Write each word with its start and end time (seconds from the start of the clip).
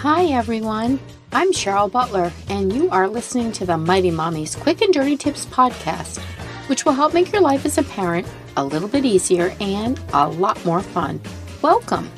Hi, 0.00 0.28
everyone. 0.28 0.98
I'm 1.30 1.52
Cheryl 1.52 1.92
Butler, 1.92 2.32
and 2.48 2.72
you 2.72 2.88
are 2.88 3.06
listening 3.06 3.52
to 3.52 3.66
the 3.66 3.76
Mighty 3.76 4.10
Mommy's 4.10 4.56
Quick 4.56 4.80
and 4.80 4.94
Dirty 4.94 5.14
Tips 5.14 5.44
podcast, 5.44 6.18
which 6.70 6.86
will 6.86 6.94
help 6.94 7.12
make 7.12 7.30
your 7.30 7.42
life 7.42 7.66
as 7.66 7.76
a 7.76 7.82
parent 7.82 8.26
a 8.56 8.64
little 8.64 8.88
bit 8.88 9.04
easier 9.04 9.54
and 9.60 10.00
a 10.14 10.26
lot 10.26 10.64
more 10.64 10.80
fun. 10.80 11.20
Welcome. 11.60 12.10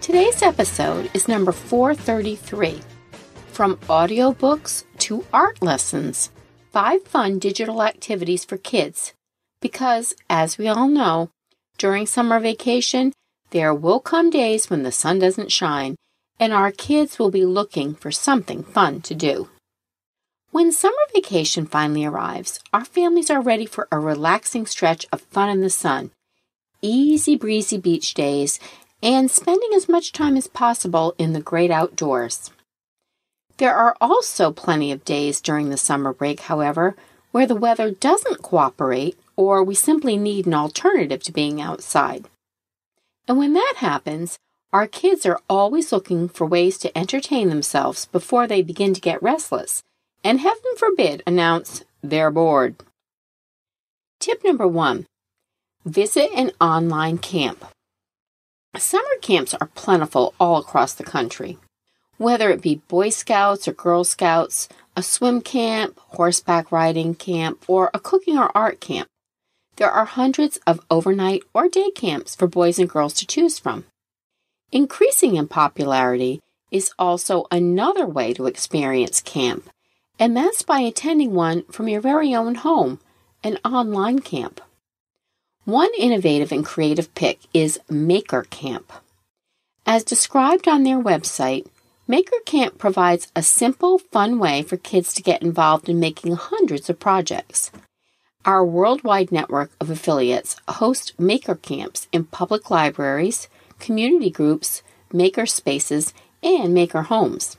Today's 0.00 0.40
episode 0.40 1.10
is 1.12 1.28
number 1.28 1.52
433 1.52 2.80
From 3.52 3.76
Audiobooks 3.80 4.84
to 5.00 5.26
Art 5.30 5.60
Lessons 5.60 6.30
Five 6.72 7.02
Fun 7.02 7.38
Digital 7.38 7.82
Activities 7.82 8.46
for 8.46 8.56
Kids. 8.56 9.12
Because, 9.60 10.14
as 10.30 10.56
we 10.56 10.68
all 10.68 10.88
know, 10.88 11.28
during 11.76 12.06
summer 12.06 12.40
vacation, 12.40 13.12
there 13.50 13.74
will 13.74 14.00
come 14.00 14.30
days 14.30 14.70
when 14.70 14.84
the 14.84 14.90
sun 14.90 15.18
doesn't 15.18 15.52
shine 15.52 15.96
and 16.38 16.52
our 16.52 16.72
kids 16.72 17.18
will 17.18 17.30
be 17.30 17.44
looking 17.44 17.94
for 17.94 18.10
something 18.10 18.62
fun 18.62 19.00
to 19.02 19.14
do. 19.14 19.48
When 20.50 20.72
summer 20.72 20.94
vacation 21.12 21.66
finally 21.66 22.04
arrives, 22.04 22.60
our 22.72 22.84
families 22.84 23.30
are 23.30 23.40
ready 23.40 23.66
for 23.66 23.88
a 23.90 23.98
relaxing 23.98 24.66
stretch 24.66 25.06
of 25.12 25.20
fun 25.22 25.48
in 25.48 25.60
the 25.62 25.70
sun, 25.70 26.12
easy 26.80 27.36
breezy 27.36 27.78
beach 27.78 28.14
days, 28.14 28.60
and 29.02 29.30
spending 29.30 29.70
as 29.74 29.88
much 29.88 30.12
time 30.12 30.36
as 30.36 30.46
possible 30.46 31.14
in 31.18 31.32
the 31.32 31.40
great 31.40 31.70
outdoors. 31.70 32.50
There 33.56 33.74
are 33.74 33.96
also 34.00 34.50
plenty 34.50 34.90
of 34.92 35.04
days 35.04 35.40
during 35.40 35.70
the 35.70 35.76
summer 35.76 36.12
break, 36.12 36.40
however, 36.40 36.96
where 37.30 37.46
the 37.46 37.54
weather 37.54 37.90
doesn't 37.90 38.42
cooperate 38.42 39.18
or 39.36 39.62
we 39.62 39.74
simply 39.74 40.16
need 40.16 40.46
an 40.46 40.54
alternative 40.54 41.22
to 41.24 41.32
being 41.32 41.60
outside. 41.60 42.28
And 43.26 43.38
when 43.38 43.54
that 43.54 43.74
happens, 43.78 44.38
our 44.74 44.88
kids 44.88 45.24
are 45.24 45.38
always 45.48 45.92
looking 45.92 46.28
for 46.28 46.44
ways 46.44 46.76
to 46.78 46.98
entertain 46.98 47.48
themselves 47.48 48.06
before 48.06 48.48
they 48.48 48.60
begin 48.60 48.92
to 48.92 49.00
get 49.00 49.22
restless 49.22 49.84
and, 50.24 50.40
heaven 50.40 50.76
forbid, 50.76 51.22
announce 51.28 51.84
they're 52.02 52.32
bored. 52.32 52.74
Tip 54.18 54.42
number 54.44 54.66
one 54.66 55.06
visit 55.84 56.28
an 56.34 56.50
online 56.60 57.18
camp. 57.18 57.64
Summer 58.76 59.16
camps 59.22 59.54
are 59.54 59.70
plentiful 59.74 60.34
all 60.40 60.58
across 60.58 60.92
the 60.92 61.04
country. 61.04 61.56
Whether 62.16 62.50
it 62.50 62.60
be 62.60 62.82
Boy 62.88 63.10
Scouts 63.10 63.68
or 63.68 63.72
Girl 63.72 64.02
Scouts, 64.02 64.68
a 64.96 65.02
swim 65.04 65.40
camp, 65.40 66.00
horseback 66.00 66.72
riding 66.72 67.14
camp, 67.14 67.64
or 67.68 67.90
a 67.94 68.00
cooking 68.00 68.38
or 68.38 68.50
art 68.56 68.80
camp, 68.80 69.06
there 69.76 69.90
are 69.90 70.04
hundreds 70.04 70.56
of 70.66 70.80
overnight 70.90 71.42
or 71.52 71.68
day 71.68 71.90
camps 71.90 72.34
for 72.34 72.48
boys 72.48 72.78
and 72.78 72.88
girls 72.88 73.14
to 73.14 73.26
choose 73.26 73.58
from. 73.58 73.84
Increasing 74.74 75.36
in 75.36 75.46
popularity 75.46 76.42
is 76.72 76.90
also 76.98 77.46
another 77.48 78.06
way 78.06 78.34
to 78.34 78.46
experience 78.46 79.20
camp, 79.20 79.70
and 80.18 80.36
that's 80.36 80.62
by 80.62 80.80
attending 80.80 81.32
one 81.32 81.62
from 81.70 81.86
your 81.86 82.00
very 82.00 82.34
own 82.34 82.56
home, 82.56 82.98
an 83.44 83.58
online 83.64 84.18
camp. 84.18 84.60
One 85.64 85.92
innovative 85.96 86.50
and 86.50 86.64
creative 86.64 87.14
pick 87.14 87.38
is 87.54 87.78
Maker 87.88 88.42
Camp. 88.50 88.92
As 89.86 90.02
described 90.02 90.66
on 90.66 90.82
their 90.82 91.00
website, 91.00 91.68
Maker 92.08 92.40
Camp 92.44 92.76
provides 92.76 93.30
a 93.36 93.44
simple, 93.44 93.98
fun 93.98 94.40
way 94.40 94.62
for 94.62 94.76
kids 94.76 95.14
to 95.14 95.22
get 95.22 95.40
involved 95.40 95.88
in 95.88 96.00
making 96.00 96.34
hundreds 96.34 96.90
of 96.90 96.98
projects. 96.98 97.70
Our 98.44 98.64
worldwide 98.66 99.30
network 99.30 99.70
of 99.80 99.88
affiliates 99.88 100.56
host 100.66 101.12
Maker 101.16 101.54
Camps 101.54 102.08
in 102.10 102.24
public 102.24 102.72
libraries, 102.72 103.46
community 103.84 104.30
groups, 104.30 104.82
maker 105.12 105.44
spaces, 105.44 106.14
and 106.42 106.72
maker 106.72 107.02
homes. 107.02 107.58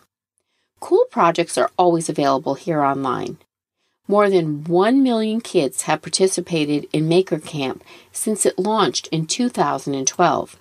Cool 0.79 1.05
projects 1.11 1.55
are 1.55 1.69
always 1.77 2.09
available 2.09 2.55
here 2.55 2.81
online. 2.81 3.37
More 4.07 4.27
than 4.29 4.63
1 4.63 5.03
million 5.03 5.39
kids 5.39 5.83
have 5.83 6.01
participated 6.01 6.87
in 6.91 7.07
Maker 7.07 7.39
Camp 7.39 7.83
since 8.11 8.43
it 8.43 8.57
launched 8.57 9.07
in 9.07 9.27
2012. 9.27 10.57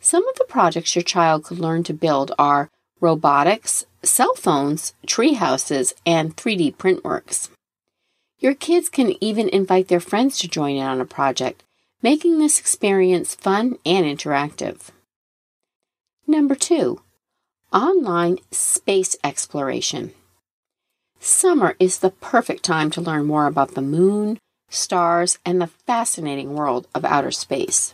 Some 0.00 0.28
of 0.28 0.36
the 0.36 0.44
projects 0.48 0.94
your 0.94 1.02
child 1.02 1.42
could 1.42 1.58
learn 1.58 1.82
to 1.84 1.92
build 1.92 2.30
are 2.38 2.70
robotics, 3.00 3.86
cell 4.04 4.34
phones, 4.36 4.94
tree 5.04 5.34
houses, 5.34 5.94
and 6.04 6.36
3D 6.36 6.76
printworks. 6.76 7.48
Your 8.38 8.54
kids 8.54 8.88
can 8.88 9.14
even 9.20 9.48
invite 9.48 9.88
their 9.88 10.00
friends 10.00 10.38
to 10.38 10.48
join 10.48 10.76
in 10.76 10.86
on 10.86 11.00
a 11.00 11.04
project 11.04 11.64
making 12.06 12.38
this 12.38 12.60
experience 12.60 13.34
fun 13.34 13.76
and 13.84 14.06
interactive. 14.06 14.90
Number 16.24 16.54
two, 16.54 17.00
online 17.72 18.38
space 18.52 19.16
exploration. 19.24 20.12
Summer 21.18 21.74
is 21.80 21.98
the 21.98 22.10
perfect 22.10 22.62
time 22.62 22.90
to 22.92 23.00
learn 23.00 23.26
more 23.26 23.46
about 23.46 23.74
the 23.74 23.82
moon, 23.82 24.38
stars, 24.70 25.40
and 25.44 25.60
the 25.60 25.66
fascinating 25.66 26.54
world 26.54 26.86
of 26.94 27.04
outer 27.04 27.32
space. 27.32 27.92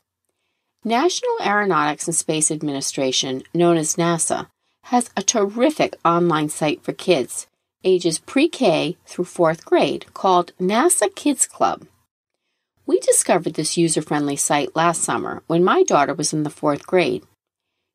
National 0.85 1.39
Aeronautics 1.43 2.07
and 2.07 2.15
Space 2.15 2.51
Administration, 2.51 3.43
known 3.55 3.79
as 3.79 3.97
NASA, 3.97 4.49
has 4.93 5.09
a 5.17 5.23
terrific 5.23 5.97
online 6.05 6.51
site 6.51 6.83
for 6.85 6.93
kids 6.93 7.47
ages 7.83 8.19
pre 8.19 8.47
K 8.47 8.99
through 9.07 9.25
fourth 9.25 9.65
grade 9.65 10.13
called 10.13 10.53
NASA 10.61 11.09
Kids 11.15 11.47
Club. 11.47 11.87
We 12.93 13.01
discovered 13.01 13.55
this 13.55 13.79
user 13.79 14.03
friendly 14.03 14.37
site 14.37 14.77
last 14.77 15.03
summer 15.03 15.43
when 15.47 15.65
my 15.65 15.83
daughter 15.83 16.13
was 16.13 16.35
in 16.35 16.43
the 16.43 16.51
fourth 16.51 16.87
grade. 16.87 17.25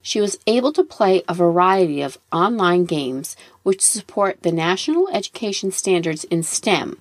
She 0.02 0.20
was 0.20 0.40
able 0.48 0.74
to 0.74 0.84
play 0.84 1.22
a 1.28 1.36
variety 1.36 2.02
of 2.02 2.18
online 2.32 2.86
games 2.86 3.36
which 3.62 3.86
support 3.86 4.42
the 4.42 4.52
national 4.52 5.08
education 5.10 5.72
standards 5.72 6.24
in 6.24 6.42
STEM 6.42 6.98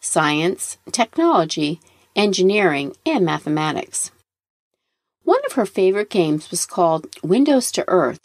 science, 0.00 0.78
technology, 0.90 1.80
engineering, 2.16 2.96
and 3.06 3.24
mathematics. 3.24 4.10
One 5.22 5.40
of 5.46 5.52
her 5.52 5.64
favorite 5.64 6.10
games 6.10 6.50
was 6.50 6.66
called 6.66 7.06
Windows 7.22 7.70
to 7.70 7.84
Earth, 7.88 8.18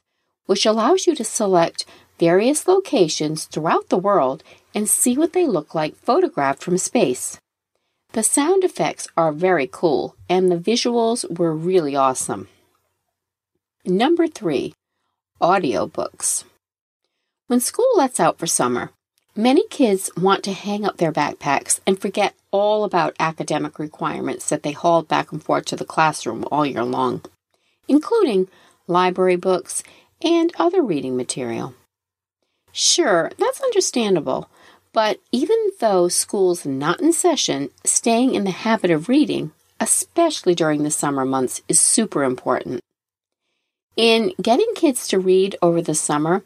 which 0.47 0.65
allows 0.65 1.05
you 1.05 1.13
to 1.13 1.23
select 1.23 1.85
various 2.17 2.67
locations 2.67 3.45
throughout 3.45 3.89
the 3.89 4.05
world 4.09 4.43
and 4.73 4.89
see 4.89 5.15
what 5.15 5.33
they 5.33 5.45
look 5.45 5.75
like 5.75 5.95
photographed 5.97 6.63
from 6.63 6.79
space. 6.79 7.39
The 8.13 8.21
sound 8.21 8.63
effects 8.63 9.07
are 9.17 9.31
very 9.31 9.67
cool, 9.71 10.15
and 10.29 10.51
the 10.51 10.55
visuals 10.55 11.25
were 11.39 11.51
really 11.51 11.95
awesome. 11.95 12.47
Number 13.85 14.27
three, 14.27 14.75
audiobooks. 15.41 16.43
When 17.47 17.59
school 17.59 17.89
lets 17.95 18.19
out 18.19 18.37
for 18.37 18.45
summer, 18.45 18.91
many 19.35 19.67
kids 19.67 20.11
want 20.15 20.43
to 20.43 20.53
hang 20.53 20.85
up 20.85 20.97
their 20.97 21.11
backpacks 21.11 21.79
and 21.87 21.99
forget 21.99 22.35
all 22.51 22.83
about 22.83 23.15
academic 23.19 23.79
requirements 23.79 24.47
that 24.47 24.61
they 24.61 24.73
hauled 24.73 25.07
back 25.07 25.31
and 25.31 25.43
forth 25.43 25.65
to 25.65 25.75
the 25.75 25.83
classroom 25.83 26.45
all 26.51 26.67
year 26.67 26.83
long, 26.83 27.23
including 27.87 28.47
library 28.85 29.37
books 29.37 29.81
and 30.21 30.53
other 30.59 30.83
reading 30.83 31.17
material. 31.17 31.73
Sure, 32.71 33.31
that's 33.39 33.61
understandable, 33.61 34.51
But 34.93 35.19
even 35.31 35.57
though 35.79 36.07
school's 36.07 36.65
not 36.65 37.01
in 37.01 37.13
session, 37.13 37.69
staying 37.83 38.35
in 38.35 38.43
the 38.43 38.51
habit 38.51 38.91
of 38.91 39.09
reading, 39.09 39.51
especially 39.79 40.53
during 40.53 40.83
the 40.83 40.91
summer 40.91 41.25
months, 41.25 41.61
is 41.67 41.79
super 41.79 42.23
important. 42.23 42.79
In 43.97 44.33
getting 44.41 44.73
kids 44.75 45.07
to 45.07 45.19
read 45.19 45.55
over 45.61 45.81
the 45.81 45.95
summer, 45.95 46.43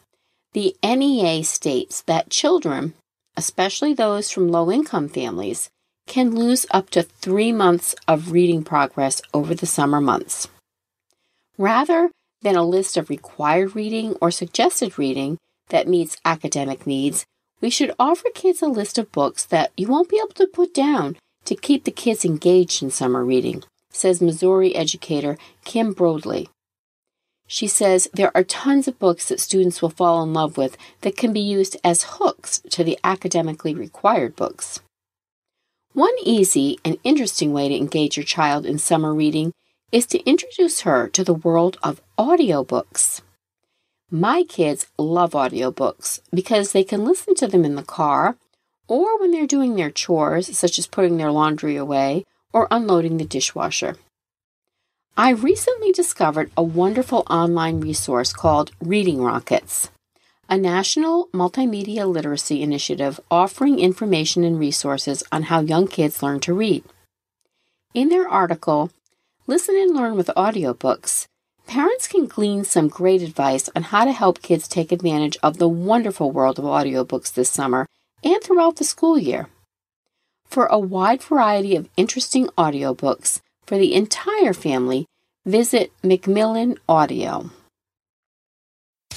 the 0.54 0.74
NEA 0.82 1.44
states 1.44 2.02
that 2.02 2.30
children, 2.30 2.94
especially 3.36 3.92
those 3.92 4.30
from 4.30 4.48
low 4.48 4.70
income 4.70 5.08
families, 5.08 5.68
can 6.06 6.34
lose 6.34 6.66
up 6.70 6.88
to 6.90 7.02
three 7.02 7.52
months 7.52 7.94
of 8.08 8.32
reading 8.32 8.64
progress 8.64 9.20
over 9.34 9.54
the 9.54 9.66
summer 9.66 10.00
months. 10.00 10.48
Rather 11.58 12.10
than 12.40 12.56
a 12.56 12.64
list 12.64 12.96
of 12.96 13.10
required 13.10 13.74
reading 13.74 14.16
or 14.22 14.30
suggested 14.30 14.98
reading 14.98 15.36
that 15.68 15.86
meets 15.86 16.16
academic 16.24 16.86
needs, 16.86 17.26
we 17.60 17.70
should 17.70 17.94
offer 17.98 18.28
kids 18.34 18.62
a 18.62 18.66
list 18.66 18.98
of 18.98 19.12
books 19.12 19.44
that 19.44 19.72
you 19.76 19.88
won't 19.88 20.08
be 20.08 20.18
able 20.18 20.34
to 20.34 20.46
put 20.46 20.72
down 20.72 21.16
to 21.44 21.54
keep 21.54 21.84
the 21.84 21.90
kids 21.90 22.24
engaged 22.24 22.82
in 22.82 22.90
summer 22.90 23.24
reading, 23.24 23.62
says 23.90 24.20
Missouri 24.20 24.74
educator 24.76 25.36
Kim 25.64 25.94
Broadley. 25.94 26.48
She 27.46 27.66
says 27.66 28.08
there 28.12 28.30
are 28.36 28.44
tons 28.44 28.86
of 28.86 28.98
books 28.98 29.28
that 29.28 29.40
students 29.40 29.80
will 29.80 29.88
fall 29.88 30.22
in 30.22 30.34
love 30.34 30.58
with 30.58 30.76
that 31.00 31.16
can 31.16 31.32
be 31.32 31.40
used 31.40 31.78
as 31.82 32.18
hooks 32.18 32.60
to 32.70 32.84
the 32.84 32.98
academically 33.02 33.74
required 33.74 34.36
books. 34.36 34.80
One 35.94 36.14
easy 36.22 36.78
and 36.84 36.98
interesting 37.02 37.54
way 37.54 37.68
to 37.68 37.74
engage 37.74 38.16
your 38.16 38.24
child 38.24 38.66
in 38.66 38.78
summer 38.78 39.14
reading 39.14 39.52
is 39.90 40.04
to 40.06 40.22
introduce 40.24 40.82
her 40.82 41.08
to 41.08 41.24
the 41.24 41.32
world 41.32 41.78
of 41.82 42.02
audiobooks. 42.18 43.22
My 44.10 44.42
kids 44.42 44.86
love 44.96 45.32
audiobooks 45.32 46.20
because 46.32 46.72
they 46.72 46.82
can 46.82 47.04
listen 47.04 47.34
to 47.34 47.46
them 47.46 47.62
in 47.62 47.74
the 47.74 47.82
car 47.82 48.36
or 48.86 49.20
when 49.20 49.32
they're 49.32 49.46
doing 49.46 49.76
their 49.76 49.90
chores, 49.90 50.56
such 50.56 50.78
as 50.78 50.86
putting 50.86 51.18
their 51.18 51.30
laundry 51.30 51.76
away 51.76 52.24
or 52.50 52.68
unloading 52.70 53.18
the 53.18 53.26
dishwasher. 53.26 53.96
I 55.14 55.30
recently 55.30 55.92
discovered 55.92 56.50
a 56.56 56.62
wonderful 56.62 57.26
online 57.28 57.80
resource 57.80 58.32
called 58.32 58.70
Reading 58.80 59.20
Rockets, 59.20 59.90
a 60.48 60.56
national 60.56 61.28
multimedia 61.34 62.10
literacy 62.10 62.62
initiative 62.62 63.20
offering 63.30 63.78
information 63.78 64.42
and 64.42 64.58
resources 64.58 65.22
on 65.30 65.44
how 65.44 65.60
young 65.60 65.86
kids 65.86 66.22
learn 66.22 66.40
to 66.40 66.54
read. 66.54 66.82
In 67.92 68.08
their 68.08 68.26
article, 68.26 68.90
Listen 69.46 69.76
and 69.76 69.94
Learn 69.94 70.16
with 70.16 70.30
Audiobooks, 70.34 71.26
Parents 71.68 72.08
can 72.08 72.24
glean 72.24 72.64
some 72.64 72.88
great 72.88 73.20
advice 73.20 73.68
on 73.76 73.82
how 73.82 74.06
to 74.06 74.12
help 74.12 74.40
kids 74.40 74.66
take 74.66 74.90
advantage 74.90 75.36
of 75.42 75.58
the 75.58 75.68
wonderful 75.68 76.30
world 76.30 76.58
of 76.58 76.64
audiobooks 76.64 77.30
this 77.30 77.50
summer 77.50 77.86
and 78.24 78.42
throughout 78.42 78.76
the 78.76 78.84
school 78.84 79.18
year. 79.18 79.48
For 80.46 80.64
a 80.64 80.78
wide 80.78 81.22
variety 81.22 81.76
of 81.76 81.90
interesting 81.94 82.46
audiobooks 82.56 83.42
for 83.66 83.76
the 83.76 83.92
entire 83.92 84.54
family, 84.54 85.04
visit 85.44 85.92
Macmillan 86.02 86.78
Audio. 86.88 87.50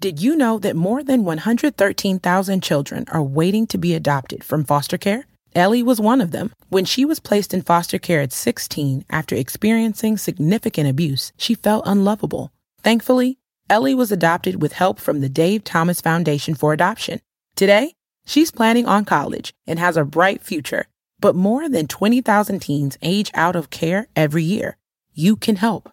Did 0.00 0.18
you 0.22 0.34
know 0.34 0.58
that 0.60 0.76
more 0.76 1.04
than 1.04 1.24
113,000 1.24 2.62
children 2.62 3.04
are 3.08 3.22
waiting 3.22 3.66
to 3.66 3.76
be 3.76 3.94
adopted 3.94 4.42
from 4.42 4.64
foster 4.64 4.96
care? 4.96 5.26
Ellie 5.54 5.82
was 5.82 6.00
one 6.00 6.22
of 6.22 6.30
them. 6.30 6.54
When 6.70 6.86
she 6.86 7.04
was 7.04 7.20
placed 7.20 7.52
in 7.52 7.60
foster 7.60 7.98
care 7.98 8.22
at 8.22 8.32
16 8.32 9.04
after 9.10 9.36
experiencing 9.36 10.16
significant 10.16 10.88
abuse, 10.88 11.34
she 11.36 11.54
felt 11.54 11.82
unlovable. 11.84 12.50
Thankfully, 12.82 13.36
Ellie 13.68 13.94
was 13.94 14.10
adopted 14.10 14.62
with 14.62 14.72
help 14.72 14.98
from 14.98 15.20
the 15.20 15.28
Dave 15.28 15.64
Thomas 15.64 16.00
Foundation 16.00 16.54
for 16.54 16.72
Adoption. 16.72 17.20
Today, 17.54 17.92
she's 18.24 18.50
planning 18.50 18.86
on 18.86 19.04
college 19.04 19.52
and 19.66 19.78
has 19.78 19.98
a 19.98 20.04
bright 20.06 20.42
future. 20.42 20.86
But 21.18 21.36
more 21.36 21.68
than 21.68 21.86
20,000 21.86 22.60
teens 22.60 22.96
age 23.02 23.30
out 23.34 23.54
of 23.54 23.68
care 23.68 24.08
every 24.16 24.44
year. 24.44 24.78
You 25.12 25.36
can 25.36 25.56
help. 25.56 25.92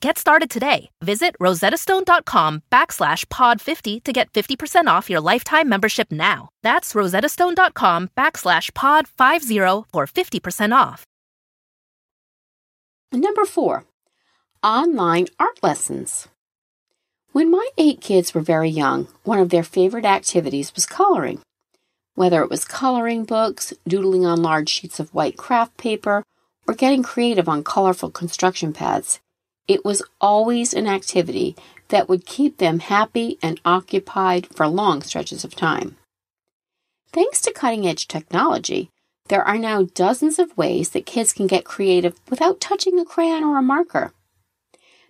Get 0.00 0.18
started 0.18 0.50
today. 0.50 0.90
Visit 1.02 1.36
rosettastone.com 1.40 2.62
backslash 2.70 3.24
pod50 3.26 4.04
to 4.04 4.12
get 4.12 4.32
50% 4.32 4.86
off 4.86 5.10
your 5.10 5.20
lifetime 5.20 5.68
membership 5.68 6.12
now. 6.12 6.50
That's 6.62 6.92
rosettastone.com 6.92 8.10
backslash 8.16 8.70
pod50 8.72 9.84
for 9.92 10.06
50% 10.06 10.74
off. 10.74 11.04
Number 13.12 13.44
four, 13.44 13.84
online 14.62 15.28
art 15.38 15.62
lessons. 15.62 16.28
When 17.32 17.50
my 17.50 17.66
eight 17.78 18.00
kids 18.00 18.34
were 18.34 18.40
very 18.40 18.68
young, 18.68 19.08
one 19.24 19.38
of 19.38 19.50
their 19.50 19.62
favorite 19.62 20.04
activities 20.04 20.74
was 20.74 20.86
coloring. 20.86 21.40
Whether 22.14 22.42
it 22.42 22.50
was 22.50 22.64
coloring 22.64 23.24
books, 23.24 23.72
doodling 23.86 24.26
on 24.26 24.42
large 24.42 24.68
sheets 24.68 25.00
of 25.00 25.14
white 25.14 25.36
craft 25.36 25.76
paper, 25.76 26.22
or 26.66 26.74
getting 26.74 27.02
creative 27.02 27.48
on 27.48 27.62
colorful 27.62 28.10
construction 28.10 28.72
pads, 28.72 29.20
it 29.68 29.84
was 29.84 30.02
always 30.20 30.72
an 30.72 30.86
activity 30.86 31.56
that 31.88 32.08
would 32.08 32.26
keep 32.26 32.58
them 32.58 32.80
happy 32.80 33.38
and 33.42 33.60
occupied 33.64 34.46
for 34.54 34.66
long 34.66 35.02
stretches 35.02 35.44
of 35.44 35.54
time. 35.54 35.96
Thanks 37.12 37.40
to 37.42 37.52
cutting 37.52 37.86
edge 37.86 38.08
technology, 38.08 38.90
there 39.28 39.42
are 39.42 39.58
now 39.58 39.82
dozens 39.94 40.38
of 40.38 40.56
ways 40.56 40.90
that 40.90 41.06
kids 41.06 41.32
can 41.32 41.46
get 41.46 41.64
creative 41.64 42.14
without 42.28 42.60
touching 42.60 42.98
a 42.98 43.04
crayon 43.04 43.42
or 43.42 43.58
a 43.58 43.62
marker. 43.62 44.12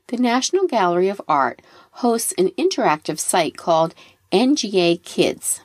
The 0.08 0.16
National 0.16 0.66
Gallery 0.66 1.08
of 1.08 1.20
Art 1.28 1.60
hosts 1.92 2.32
an 2.38 2.50
interactive 2.50 3.18
site 3.18 3.56
called 3.56 3.94
NGA 4.32 5.02
Kids. 5.02 5.62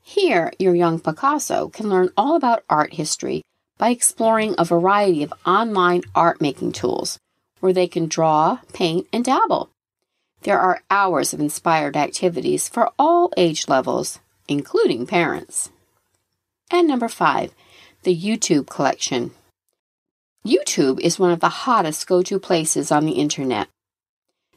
Here, 0.00 0.52
your 0.58 0.74
young 0.74 0.98
Picasso 0.98 1.68
can 1.68 1.90
learn 1.90 2.08
all 2.16 2.34
about 2.34 2.64
art 2.70 2.94
history 2.94 3.42
by 3.76 3.90
exploring 3.90 4.54
a 4.56 4.64
variety 4.64 5.22
of 5.22 5.34
online 5.44 6.02
art 6.14 6.40
making 6.40 6.72
tools 6.72 7.18
where 7.60 7.72
they 7.72 7.88
can 7.88 8.06
draw, 8.06 8.58
paint, 8.72 9.06
and 9.12 9.24
dabble. 9.24 9.70
There 10.42 10.58
are 10.58 10.82
hours 10.90 11.32
of 11.32 11.40
inspired 11.40 11.96
activities 11.96 12.68
for 12.68 12.92
all 12.98 13.32
age 13.36 13.68
levels, 13.68 14.20
including 14.46 15.06
parents. 15.06 15.70
And 16.70 16.86
number 16.86 17.08
five, 17.08 17.52
the 18.02 18.16
YouTube 18.16 18.68
collection. 18.68 19.32
YouTube 20.46 21.00
is 21.00 21.18
one 21.18 21.32
of 21.32 21.40
the 21.40 21.48
hottest 21.48 22.06
go 22.06 22.22
to 22.22 22.38
places 22.38 22.92
on 22.92 23.04
the 23.04 23.12
internet. 23.12 23.68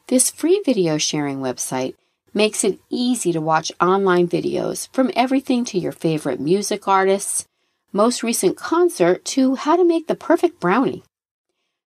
This 0.08 0.30
free 0.30 0.62
video 0.66 0.98
sharing 0.98 1.40
website 1.40 1.96
makes 2.34 2.64
it 2.64 2.80
easy 2.90 3.32
to 3.34 3.42
watch 3.42 3.72
online 3.82 4.28
videos 4.28 4.88
from 4.94 5.12
everything 5.16 5.66
to 5.66 5.80
your 5.80 5.92
favorite 5.92 6.40
music 6.40 6.88
artists, 6.88 7.46
most 7.92 8.24
recent 8.24 8.56
concert, 8.56 9.26
to 9.26 9.56
how 9.56 9.76
to 9.76 9.84
make 9.84 10.08
the 10.08 10.16
perfect 10.16 10.60
brownie. 10.60 11.04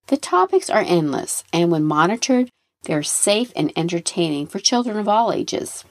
The 0.07 0.17
topics 0.17 0.69
are 0.69 0.83
endless, 0.85 1.43
and 1.51 1.71
when 1.71 1.83
monitored, 1.83 2.49
they're 2.83 3.01
safe 3.01 3.51
and 3.55 3.73
entertaining 3.75 4.45
for 4.45 4.59
children 4.59 4.97
of 4.97 5.07
all 5.07 5.33
ages. 5.33 5.83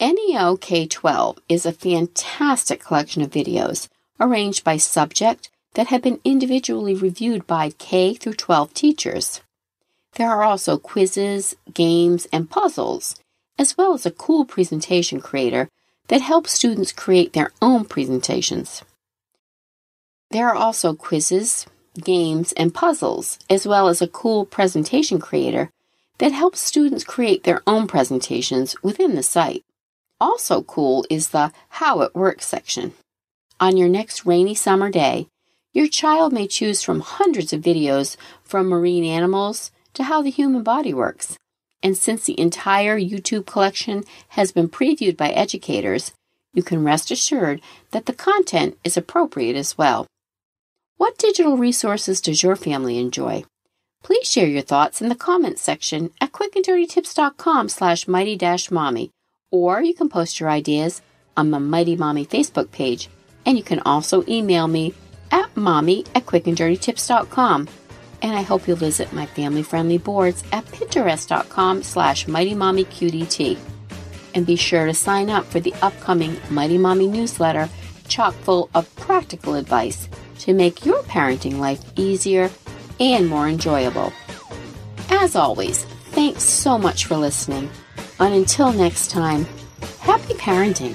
NEO 0.00 0.56
K 0.56 0.86
12 0.86 1.38
is 1.48 1.66
a 1.66 1.72
fantastic 1.72 2.82
collection 2.82 3.20
of 3.20 3.30
videos 3.30 3.88
arranged 4.18 4.64
by 4.64 4.78
subject 4.78 5.50
that 5.74 5.88
have 5.88 6.02
been 6.02 6.20
individually 6.24 6.94
reviewed 6.94 7.46
by 7.46 7.70
K 7.70 8.14
through 8.14 8.34
12 8.34 8.72
teachers. 8.72 9.40
There 10.14 10.30
are 10.30 10.42
also 10.42 10.78
quizzes, 10.78 11.54
games, 11.74 12.26
and 12.32 12.48
puzzles, 12.48 13.16
as 13.58 13.76
well 13.76 13.92
as 13.92 14.06
a 14.06 14.10
cool 14.10 14.44
presentation 14.44 15.20
creator 15.20 15.68
that 16.08 16.22
helps 16.22 16.52
students 16.52 16.92
create 16.92 17.32
their 17.32 17.52
own 17.60 17.84
presentations. 17.84 18.82
There 20.30 20.48
are 20.48 20.54
also 20.54 20.94
quizzes, 20.94 21.66
games, 22.02 22.52
and 22.52 22.74
puzzles, 22.74 23.38
as 23.48 23.66
well 23.66 23.88
as 23.88 24.02
a 24.02 24.08
cool 24.08 24.44
presentation 24.44 25.18
creator 25.18 25.70
that 26.18 26.32
helps 26.32 26.60
students 26.60 27.04
create 27.04 27.44
their 27.44 27.62
own 27.66 27.86
presentations 27.86 28.76
within 28.82 29.14
the 29.14 29.22
site. 29.22 29.64
Also 30.20 30.62
cool 30.62 31.04
is 31.10 31.28
the 31.28 31.52
How 31.70 32.00
It 32.00 32.14
Works 32.14 32.46
section. 32.46 32.94
On 33.60 33.76
your 33.76 33.88
next 33.88 34.24
rainy 34.26 34.54
summer 34.54 34.90
day, 34.90 35.28
your 35.72 35.88
child 35.88 36.32
may 36.32 36.46
choose 36.46 36.82
from 36.82 37.00
hundreds 37.00 37.52
of 37.52 37.60
videos 37.60 38.16
from 38.42 38.68
marine 38.68 39.04
animals 39.04 39.72
to 39.94 40.04
how 40.04 40.22
the 40.22 40.30
human 40.30 40.62
body 40.62 40.94
works. 40.94 41.36
And 41.82 41.98
since 41.98 42.24
the 42.24 42.38
entire 42.40 42.98
YouTube 42.98 43.44
collection 43.44 44.04
has 44.28 44.52
been 44.52 44.68
previewed 44.68 45.16
by 45.16 45.30
educators, 45.30 46.12
you 46.52 46.62
can 46.62 46.84
rest 46.84 47.10
assured 47.10 47.60
that 47.90 48.06
the 48.06 48.12
content 48.12 48.78
is 48.84 48.96
appropriate 48.96 49.56
as 49.56 49.76
well. 49.76 50.06
What 50.96 51.18
digital 51.18 51.56
resources 51.56 52.20
does 52.20 52.44
your 52.44 52.54
family 52.54 52.98
enjoy? 52.98 53.44
Please 54.04 54.30
share 54.30 54.46
your 54.46 54.62
thoughts 54.62 55.02
in 55.02 55.08
the 55.08 55.16
comments 55.16 55.60
section 55.60 56.10
at 56.20 56.30
quickanddirtytips.com 56.30 57.68
slash 57.68 58.06
mighty-mommy, 58.06 59.10
or 59.50 59.82
you 59.82 59.92
can 59.92 60.08
post 60.08 60.38
your 60.38 60.50
ideas 60.50 61.02
on 61.36 61.50
the 61.50 61.58
Mighty 61.58 61.96
Mommy 61.96 62.24
Facebook 62.24 62.70
page, 62.70 63.08
and 63.44 63.58
you 63.58 63.64
can 63.64 63.80
also 63.80 64.24
email 64.28 64.68
me 64.68 64.94
at 65.32 65.56
mommy 65.56 66.04
at 66.14 66.26
quickanddirtytips.com. 66.26 67.68
And 68.22 68.36
I 68.36 68.42
hope 68.42 68.68
you'll 68.68 68.76
visit 68.76 69.12
my 69.12 69.26
family-friendly 69.26 69.98
boards 69.98 70.44
at 70.52 70.64
pinterest.com 70.66 71.82
slash 71.82 72.26
mightymommyqdt. 72.26 73.58
And 74.36 74.46
be 74.46 74.54
sure 74.56 74.86
to 74.86 74.94
sign 74.94 75.28
up 75.28 75.44
for 75.44 75.58
the 75.58 75.74
upcoming 75.82 76.36
Mighty 76.50 76.78
Mommy 76.78 77.08
newsletter, 77.08 77.68
chock 78.08 78.34
full 78.34 78.70
of 78.74 78.94
practical 78.96 79.54
advice 79.54 80.08
to 80.40 80.52
make 80.52 80.84
your 80.84 81.02
parenting 81.04 81.58
life 81.58 81.82
easier 81.96 82.50
and 83.00 83.28
more 83.28 83.48
enjoyable. 83.48 84.12
As 85.10 85.36
always, 85.36 85.84
thanks 86.12 86.42
so 86.42 86.78
much 86.78 87.06
for 87.06 87.16
listening. 87.16 87.70
And 88.20 88.34
until 88.34 88.72
next 88.72 89.10
time, 89.10 89.46
happy 90.00 90.34
parenting. 90.34 90.94